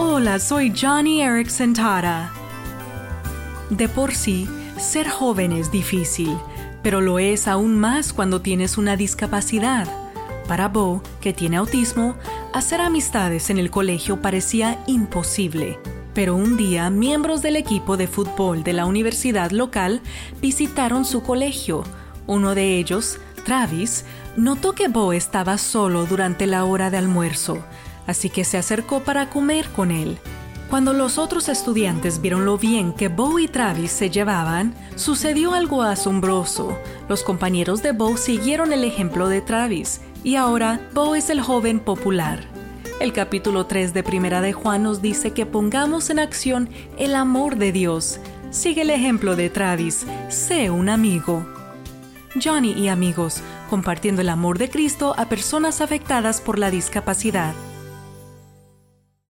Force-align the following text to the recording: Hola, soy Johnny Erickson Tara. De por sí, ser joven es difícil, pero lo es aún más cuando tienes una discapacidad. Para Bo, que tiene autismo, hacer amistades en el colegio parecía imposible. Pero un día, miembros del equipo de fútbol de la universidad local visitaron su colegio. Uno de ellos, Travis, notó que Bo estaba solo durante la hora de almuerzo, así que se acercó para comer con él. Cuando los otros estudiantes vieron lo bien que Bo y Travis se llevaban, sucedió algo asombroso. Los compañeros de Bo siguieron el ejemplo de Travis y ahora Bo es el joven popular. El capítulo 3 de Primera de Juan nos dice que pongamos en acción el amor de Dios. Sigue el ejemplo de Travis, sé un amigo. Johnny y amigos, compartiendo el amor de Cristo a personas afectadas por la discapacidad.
Hola, 0.00 0.38
soy 0.38 0.72
Johnny 0.80 1.22
Erickson 1.22 1.72
Tara. 1.74 2.30
De 3.68 3.88
por 3.88 4.14
sí, 4.14 4.48
ser 4.78 5.08
joven 5.08 5.50
es 5.50 5.72
difícil, 5.72 6.38
pero 6.84 7.00
lo 7.00 7.18
es 7.18 7.48
aún 7.48 7.74
más 7.74 8.12
cuando 8.12 8.40
tienes 8.40 8.78
una 8.78 8.94
discapacidad. 8.94 9.88
Para 10.46 10.68
Bo, 10.68 11.02
que 11.20 11.32
tiene 11.32 11.56
autismo, 11.56 12.14
hacer 12.54 12.80
amistades 12.80 13.50
en 13.50 13.58
el 13.58 13.72
colegio 13.72 14.22
parecía 14.22 14.78
imposible. 14.86 15.80
Pero 16.14 16.36
un 16.36 16.56
día, 16.56 16.90
miembros 16.90 17.42
del 17.42 17.56
equipo 17.56 17.96
de 17.96 18.06
fútbol 18.06 18.62
de 18.62 18.74
la 18.74 18.86
universidad 18.86 19.50
local 19.50 20.00
visitaron 20.40 21.04
su 21.04 21.24
colegio. 21.24 21.82
Uno 22.28 22.54
de 22.54 22.78
ellos, 22.78 23.18
Travis, 23.44 24.04
notó 24.36 24.74
que 24.74 24.86
Bo 24.86 25.12
estaba 25.12 25.58
solo 25.58 26.06
durante 26.06 26.46
la 26.46 26.64
hora 26.64 26.88
de 26.88 26.98
almuerzo, 26.98 27.64
así 28.08 28.30
que 28.30 28.44
se 28.44 28.58
acercó 28.58 29.04
para 29.04 29.30
comer 29.30 29.68
con 29.68 29.92
él. 29.92 30.18
Cuando 30.68 30.92
los 30.92 31.16
otros 31.16 31.48
estudiantes 31.48 32.20
vieron 32.20 32.44
lo 32.44 32.58
bien 32.58 32.92
que 32.92 33.08
Bo 33.08 33.38
y 33.38 33.48
Travis 33.48 33.92
se 33.92 34.10
llevaban, 34.10 34.74
sucedió 34.96 35.54
algo 35.54 35.82
asombroso. 35.82 36.76
Los 37.08 37.22
compañeros 37.22 37.82
de 37.82 37.92
Bo 37.92 38.16
siguieron 38.16 38.72
el 38.72 38.84
ejemplo 38.84 39.28
de 39.28 39.40
Travis 39.40 40.00
y 40.24 40.34
ahora 40.34 40.80
Bo 40.92 41.14
es 41.14 41.30
el 41.30 41.40
joven 41.40 41.80
popular. 41.80 42.40
El 43.00 43.12
capítulo 43.12 43.66
3 43.66 43.94
de 43.94 44.02
Primera 44.02 44.40
de 44.40 44.52
Juan 44.52 44.82
nos 44.82 45.00
dice 45.00 45.30
que 45.30 45.46
pongamos 45.46 46.10
en 46.10 46.18
acción 46.18 46.68
el 46.98 47.14
amor 47.14 47.56
de 47.56 47.72
Dios. 47.72 48.18
Sigue 48.50 48.82
el 48.82 48.90
ejemplo 48.90 49.36
de 49.36 49.50
Travis, 49.50 50.04
sé 50.28 50.70
un 50.70 50.88
amigo. 50.88 51.46
Johnny 52.42 52.72
y 52.72 52.88
amigos, 52.88 53.40
compartiendo 53.70 54.20
el 54.20 54.28
amor 54.28 54.58
de 54.58 54.68
Cristo 54.68 55.14
a 55.16 55.28
personas 55.28 55.80
afectadas 55.80 56.40
por 56.40 56.58
la 56.58 56.70
discapacidad. 56.70 57.54